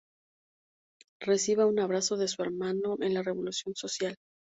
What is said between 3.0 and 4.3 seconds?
en la Revolución Social.